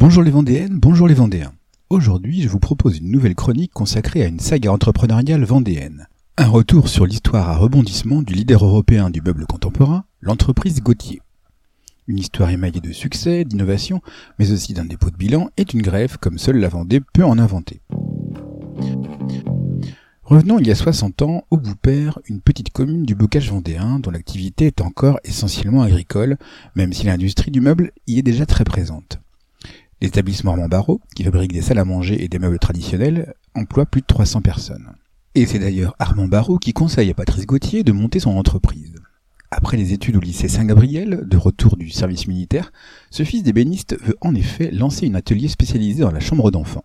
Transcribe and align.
Bonjour 0.00 0.22
les 0.22 0.30
Vendéennes, 0.30 0.78
bonjour 0.78 1.08
les 1.08 1.14
Vendéens. 1.14 1.52
Aujourd'hui, 1.90 2.40
je 2.42 2.48
vous 2.48 2.60
propose 2.60 2.98
une 2.98 3.10
nouvelle 3.10 3.34
chronique 3.34 3.72
consacrée 3.72 4.22
à 4.22 4.28
une 4.28 4.38
saga 4.38 4.70
entrepreneuriale 4.70 5.42
vendéenne. 5.42 6.06
Un 6.36 6.46
retour 6.46 6.88
sur 6.88 7.04
l'histoire 7.04 7.48
à 7.48 7.56
rebondissement 7.56 8.22
du 8.22 8.32
leader 8.32 8.64
européen 8.64 9.10
du 9.10 9.20
meuble 9.20 9.44
contemporain, 9.44 10.04
l'entreprise 10.20 10.80
Gauthier. 10.82 11.20
Une 12.06 12.20
histoire 12.20 12.50
émaillée 12.50 12.80
de 12.80 12.92
succès, 12.92 13.44
d'innovation, 13.44 14.00
mais 14.38 14.52
aussi 14.52 14.72
d'un 14.72 14.84
dépôt 14.84 15.10
de 15.10 15.16
bilan 15.16 15.50
et 15.56 15.64
d'une 15.64 15.82
grève 15.82 16.16
comme 16.18 16.38
seule 16.38 16.58
la 16.58 16.68
Vendée 16.68 17.00
peut 17.00 17.24
en 17.24 17.36
inventer. 17.36 17.80
Revenons 20.22 20.60
il 20.60 20.68
y 20.68 20.70
a 20.70 20.76
60 20.76 21.22
ans 21.22 21.42
au 21.50 21.56
Boupère, 21.56 22.20
une 22.26 22.40
petite 22.40 22.70
commune 22.70 23.04
du 23.04 23.16
bocage 23.16 23.50
vendéen 23.50 23.98
dont 23.98 24.12
l'activité 24.12 24.66
est 24.66 24.80
encore 24.80 25.18
essentiellement 25.24 25.82
agricole, 25.82 26.38
même 26.76 26.92
si 26.92 27.04
l'industrie 27.04 27.50
du 27.50 27.60
meuble 27.60 27.90
y 28.06 28.20
est 28.20 28.22
déjà 28.22 28.46
très 28.46 28.62
présente. 28.62 29.18
L'établissement 30.00 30.52
Armand 30.52 30.68
Barreau, 30.68 31.00
qui 31.16 31.24
fabrique 31.24 31.52
des 31.52 31.62
salles 31.62 31.78
à 31.78 31.84
manger 31.84 32.22
et 32.22 32.28
des 32.28 32.38
meubles 32.38 32.58
traditionnels, 32.58 33.34
emploie 33.54 33.86
plus 33.86 34.00
de 34.00 34.06
300 34.06 34.42
personnes. 34.42 34.92
Et 35.34 35.44
c'est 35.44 35.58
d'ailleurs 35.58 35.96
Armand 35.98 36.28
Barreau 36.28 36.58
qui 36.58 36.72
conseille 36.72 37.10
à 37.10 37.14
Patrice 37.14 37.46
Gauthier 37.46 37.82
de 37.82 37.92
monter 37.92 38.20
son 38.20 38.36
entreprise. 38.36 38.94
Après 39.50 39.76
les 39.76 39.92
études 39.92 40.16
au 40.16 40.20
lycée 40.20 40.48
Saint-Gabriel, 40.48 41.22
de 41.26 41.36
retour 41.36 41.76
du 41.76 41.90
service 41.90 42.28
militaire, 42.28 42.70
ce 43.10 43.24
fils 43.24 43.42
d'ébéniste 43.42 43.96
veut 44.00 44.16
en 44.20 44.34
effet 44.34 44.70
lancer 44.70 45.08
un 45.08 45.14
atelier 45.14 45.48
spécialisé 45.48 46.02
dans 46.02 46.12
la 46.12 46.20
chambre 46.20 46.50
d'enfants. 46.50 46.84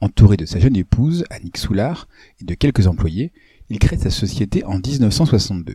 Entouré 0.00 0.36
de 0.36 0.44
sa 0.44 0.60
jeune 0.60 0.76
épouse, 0.76 1.24
Annick 1.30 1.56
Soulard, 1.56 2.08
et 2.40 2.44
de 2.44 2.54
quelques 2.54 2.86
employés, 2.86 3.32
il 3.70 3.78
crée 3.78 3.96
sa 3.96 4.10
société 4.10 4.62
en 4.64 4.78
1962. 4.78 5.74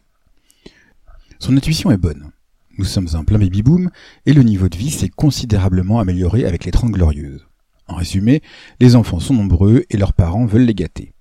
Son 1.40 1.58
intuition 1.58 1.90
est 1.90 1.98
bonne. 1.98 2.32
Nous 2.80 2.86
sommes 2.86 3.10
en 3.16 3.26
plein 3.26 3.38
baby-boom 3.38 3.90
et 4.26 4.32
le 4.32 4.42
niveau 4.42 4.70
de 4.70 4.78
vie 4.78 4.90
s'est 4.90 5.10
considérablement 5.10 6.00
amélioré 6.00 6.46
avec 6.46 6.64
les 6.64 6.72
Trente 6.72 6.92
Glorieuses. 6.92 7.46
En 7.88 7.96
résumé, 7.96 8.42
les 8.80 8.96
enfants 8.96 9.20
sont 9.20 9.34
nombreux 9.34 9.84
et 9.90 9.98
leurs 9.98 10.14
parents 10.14 10.46
veulent 10.46 10.62
les 10.62 10.74
gâter. 10.74 11.14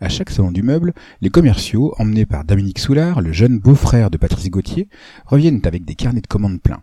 À 0.00 0.08
chaque 0.08 0.30
salon 0.30 0.50
du 0.50 0.62
meuble, 0.62 0.94
les 1.20 1.28
commerciaux, 1.28 1.94
emmenés 1.98 2.24
par 2.24 2.46
Dominique 2.46 2.78
Soulard, 2.78 3.20
le 3.20 3.30
jeune 3.30 3.58
beau-frère 3.58 4.10
de 4.10 4.16
Patrice 4.16 4.48
Gauthier, 4.48 4.88
reviennent 5.26 5.60
avec 5.64 5.84
des 5.84 5.96
carnets 5.96 6.22
de 6.22 6.26
commandes 6.26 6.62
pleins. 6.62 6.82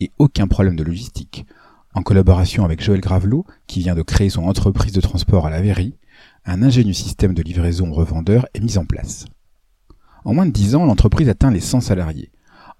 Et 0.00 0.10
aucun 0.18 0.48
problème 0.48 0.76
de 0.76 0.82
logistique. 0.82 1.44
En 1.92 2.00
collaboration 2.00 2.64
avec 2.64 2.82
Joël 2.82 3.02
Gravelot, 3.02 3.44
qui 3.66 3.80
vient 3.80 3.94
de 3.94 4.00
créer 4.00 4.30
son 4.30 4.44
entreprise 4.44 4.92
de 4.92 5.02
transport 5.02 5.46
à 5.46 5.50
la 5.50 5.60
Verrie, 5.60 5.98
un 6.46 6.62
ingénieux 6.62 6.94
système 6.94 7.34
de 7.34 7.42
livraison 7.42 7.92
revendeur 7.92 8.46
est 8.54 8.60
mis 8.60 8.78
en 8.78 8.86
place. 8.86 9.26
En 10.24 10.32
moins 10.32 10.46
de 10.46 10.50
dix 10.50 10.74
ans, 10.74 10.86
l'entreprise 10.86 11.28
atteint 11.28 11.50
les 11.50 11.60
100 11.60 11.82
salariés. 11.82 12.30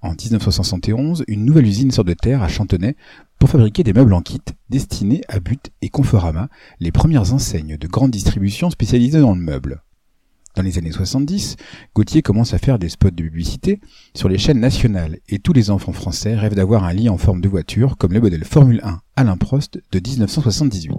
En 0.01 0.13
1971, 0.13 1.25
une 1.27 1.45
nouvelle 1.45 1.67
usine 1.67 1.91
sort 1.91 2.05
de 2.05 2.15
terre 2.15 2.43
à 2.45 2.49
Chantenay 2.49 2.95
pour 3.41 3.51
fabriquer 3.51 3.83
des 3.83 3.93
meubles 3.93 4.15
en 4.15 4.23
kit 4.23 4.41
destinés 4.71 5.23
à 5.29 5.41
But 5.41 5.73
et 5.83 5.89
Conforama, 5.89 6.49
les 6.79 6.93
premières 6.93 7.33
enseignes 7.33 7.77
de 7.77 7.89
grande 7.89 8.13
distribution 8.13 8.71
spécialisées 8.71 9.21
dans 9.21 9.35
le 9.35 9.41
meuble. 9.41 9.83
Dans 10.55 10.63
les 10.63 10.79
années 10.79 10.93
70, 10.93 11.57
Gauthier 11.97 12.23
commence 12.23 12.55
à 12.55 12.59
faire 12.59 12.79
des 12.79 12.89
spots 12.89 13.11
de 13.11 13.25
publicité 13.25 13.81
sur 14.15 14.29
les 14.29 14.39
chaînes 14.39 14.61
nationales 14.61 15.19
et 15.29 15.41
tous 15.41 15.53
les 15.53 15.71
enfants 15.71 15.93
français 15.93 16.37
rêvent 16.37 16.55
d'avoir 16.55 16.85
un 16.85 16.93
lit 16.93 17.09
en 17.09 17.19
forme 17.19 17.41
de 17.41 17.49
voiture 17.49 17.97
comme 17.97 18.13
le 18.13 18.21
modèle 18.21 18.45
Formule 18.45 18.81
1 18.85 19.01
Alain 19.17 19.37
Prost 19.37 19.81
de 19.91 19.99
1978. 19.99 20.95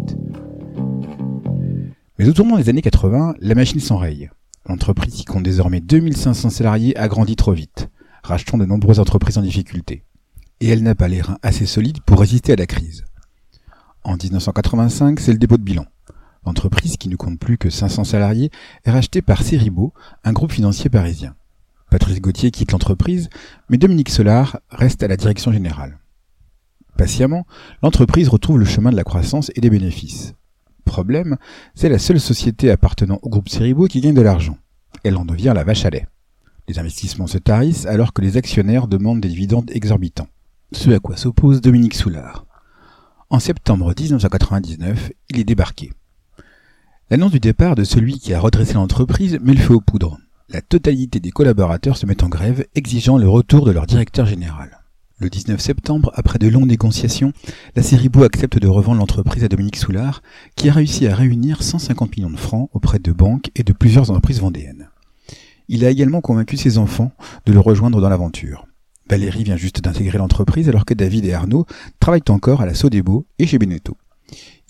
Mais 2.18 2.28
au 2.28 2.34
tournant 2.34 2.58
des 2.58 2.68
années 2.68 2.82
80, 2.82 3.36
la 3.40 3.56
machine 3.56 3.80
s'enraye. 3.80 4.30
L'entreprise 4.66 5.14
qui 5.14 5.24
compte 5.24 5.44
désormais 5.44 5.80
2500 5.80 6.50
salariés 6.50 6.98
a 6.98 7.08
grandi 7.08 7.38
trop 7.38 7.54
vite 7.54 7.89
rachetant 8.30 8.58
de 8.58 8.66
nombreuses 8.66 9.00
entreprises 9.00 9.38
en 9.38 9.42
difficulté. 9.42 10.04
Et 10.62 10.70
elle 10.70 10.84
n'a 10.84 10.96
pas 10.96 11.08
les 11.08 11.22
reins 11.22 11.40
assez 11.42 11.66
solides 11.66 12.02
pour 12.06 12.20
résister 12.20 12.54
à 12.54 12.56
la 12.56 12.66
crise. 12.66 13.04
En 14.04 14.16
1985, 14.16 15.20
c'est 15.20 15.34
le 15.34 15.40
dépôt 15.40 15.58
de 15.58 15.64
bilan. 15.64 15.86
L'entreprise, 16.46 16.98
qui 16.98 17.10
ne 17.10 17.16
compte 17.16 17.40
plus 17.40 17.58
que 17.58 17.70
500 17.70 18.06
salariés, 18.06 18.52
est 18.86 18.92
rachetée 18.92 19.22
par 19.22 19.44
Ceribo, 19.44 19.94
un 20.24 20.32
groupe 20.32 20.52
financier 20.52 20.90
parisien. 20.90 21.36
Patrice 21.90 22.22
Gauthier 22.22 22.52
quitte 22.52 22.72
l'entreprise, 22.72 23.30
mais 23.70 23.78
Dominique 23.78 24.10
Solar 24.10 24.60
reste 24.70 25.04
à 25.04 25.08
la 25.08 25.18
direction 25.18 25.52
générale. 25.52 26.00
Patiemment, 26.98 27.46
l'entreprise 27.82 28.30
retrouve 28.30 28.60
le 28.60 28.66
chemin 28.66 28.92
de 28.92 28.96
la 28.96 29.04
croissance 29.04 29.52
et 29.56 29.62
des 29.62 29.70
bénéfices. 29.70 30.34
Problème, 30.86 31.38
c'est 31.76 31.90
la 31.90 32.00
seule 32.00 32.20
société 32.20 32.70
appartenant 32.72 33.20
au 33.22 33.30
groupe 33.30 33.50
Ceribo 33.50 33.88
qui 33.88 34.02
gagne 34.02 34.14
de 34.14 34.22
l'argent. 34.22 34.58
Elle 35.04 35.18
en 35.18 35.26
devient 35.26 35.54
la 35.56 35.64
vache 35.64 35.86
à 35.86 35.90
lait. 35.90 36.08
Les 36.70 36.78
investissements 36.78 37.26
se 37.26 37.40
tarissent 37.40 37.88
alors 37.88 38.14
que 38.14 38.22
les 38.22 38.38
actionnaires 38.38 38.88
demandent 38.88 39.22
des 39.22 39.30
dividendes 39.30 39.72
exorbitants. 39.74 40.28
Ce 40.72 40.92
à 40.92 41.00
quoi 41.00 41.18
s'oppose 41.18 41.62
Dominique 41.62 41.96
Soulard. 41.96 42.46
En 43.32 43.40
septembre 43.40 43.92
1999, 44.00 45.12
il 45.32 45.40
est 45.40 45.46
débarqué. 45.46 45.92
L'annonce 47.10 47.32
du 47.32 47.40
départ 47.40 47.74
de 47.74 47.84
celui 47.84 48.20
qui 48.20 48.36
a 48.36 48.40
redressé 48.40 48.76
l'entreprise 48.76 49.40
met 49.42 49.56
le 49.56 49.60
feu 49.60 49.74
aux 49.74 49.82
poudres. 49.82 50.20
La 50.50 50.62
totalité 50.62 51.20
des 51.20 51.32
collaborateurs 51.32 51.98
se 51.98 52.06
met 52.06 52.24
en 52.24 52.30
grève, 52.30 52.64
exigeant 52.76 53.18
le 53.18 53.28
retour 53.28 53.66
de 53.66 53.72
leur 53.72 53.88
directeur 53.88 54.28
général. 54.28 54.84
Le 55.18 55.32
19 55.32 55.60
septembre, 55.60 56.12
après 56.14 56.38
de 56.38 56.50
longues 56.50 56.68
négociations, 56.68 57.34
la 57.76 57.82
Céribo 57.82 58.22
accepte 58.22 58.60
de 58.60 58.68
revendre 58.68 59.00
l'entreprise 59.00 59.44
à 59.44 59.48
Dominique 59.48 59.78
Soulard, 59.78 60.22
qui 60.56 60.70
a 60.70 60.74
réussi 60.74 61.08
à 61.08 61.16
réunir 61.16 61.64
150 61.64 62.16
millions 62.16 62.30
de 62.30 62.38
francs 62.38 62.70
auprès 62.74 63.00
de 63.00 63.12
banques 63.12 63.50
et 63.56 63.64
de 63.64 63.74
plusieurs 63.74 64.12
entreprises 64.12 64.40
vendéennes. 64.40 64.89
Il 65.72 65.86
a 65.86 65.92
également 65.92 66.20
convaincu 66.20 66.58
ses 66.58 66.80
enfants 66.80 67.12
de 67.46 67.54
le 67.54 67.60
rejoindre 67.60 68.02
dans 68.02 68.10
l'aventure. 68.10 68.66
Valérie 69.08 69.44
vient 69.44 69.56
juste 69.56 69.82
d'intégrer 69.82 70.18
l'entreprise 70.18 70.68
alors 70.68 70.84
que 70.84 70.96
David 70.96 71.26
et 71.26 71.34
Arnaud 71.34 71.68
travaillent 72.00 72.24
encore 72.30 72.62
à 72.62 72.66
la 72.66 72.74
Sodebo 72.74 73.28
et 73.38 73.46
chez 73.46 73.60
Beneteau. 73.60 73.96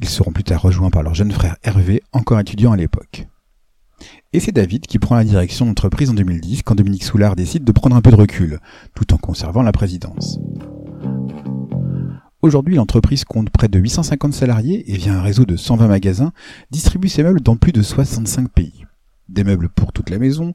Ils 0.01 0.09
seront 0.09 0.33
plus 0.33 0.43
tard 0.43 0.61
rejoints 0.61 0.89
par 0.89 1.03
leur 1.03 1.15
jeune 1.15 1.31
frère 1.31 1.55
Hervé, 1.63 2.03
encore 2.11 2.41
étudiant 2.41 2.73
à 2.73 2.75
l'époque. 2.77 3.27
Et 4.33 4.41
c'est 4.41 4.51
David 4.51 4.87
qui 4.87 4.99
prend 4.99 5.15
la 5.15 5.23
direction 5.23 5.63
de 5.63 5.69
l'entreprise 5.69 6.09
en 6.09 6.15
2010 6.15 6.63
quand 6.63 6.75
Dominique 6.75 7.05
Soulard 7.05 7.37
décide 7.37 7.63
de 7.63 7.71
prendre 7.71 7.95
un 7.95 8.01
peu 8.01 8.11
de 8.11 8.17
recul, 8.17 8.59
tout 8.93 9.13
en 9.13 9.17
conservant 9.17 9.61
la 9.61 9.71
présidence. 9.71 10.37
Aujourd'hui, 12.41 12.75
l'entreprise 12.75 13.23
compte 13.23 13.49
près 13.51 13.69
de 13.69 13.79
850 13.79 14.33
salariés 14.33 14.91
et 14.91 14.97
via 14.97 15.13
un 15.13 15.21
réseau 15.21 15.45
de 15.45 15.55
120 15.55 15.87
magasins 15.87 16.33
distribue 16.71 17.07
ses 17.07 17.23
meubles 17.23 17.41
dans 17.41 17.55
plus 17.55 17.71
de 17.71 17.81
65 17.81 18.49
pays. 18.49 18.85
Des 19.29 19.43
meubles 19.43 19.69
pour 19.69 19.93
toute 19.93 20.09
la 20.09 20.17
maison, 20.17 20.53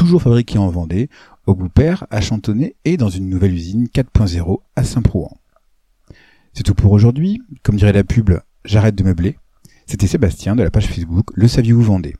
toujours 0.00 0.22
fabriqué 0.22 0.56
en 0.56 0.70
Vendée, 0.70 1.10
au 1.46 1.54
Boupère, 1.54 2.06
à 2.10 2.22
Chantonnay 2.22 2.74
et 2.86 2.96
dans 2.96 3.10
une 3.10 3.28
nouvelle 3.28 3.52
usine 3.52 3.86
4.0 3.94 4.60
à 4.74 4.82
Saint-Prouan. 4.82 5.36
C'est 6.54 6.62
tout 6.62 6.74
pour 6.74 6.92
aujourd'hui. 6.92 7.42
Comme 7.62 7.76
dirait 7.76 7.92
la 7.92 8.02
pub, 8.02 8.30
j'arrête 8.64 8.94
de 8.94 9.04
meubler. 9.04 9.36
C'était 9.84 10.06
Sébastien 10.06 10.56
de 10.56 10.62
la 10.62 10.70
page 10.70 10.86
Facebook 10.86 11.26
Le 11.34 11.46
Saviez-vous 11.48 11.82
Vendée. 11.82 12.14